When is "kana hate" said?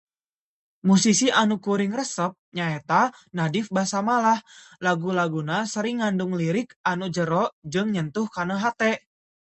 8.35-8.91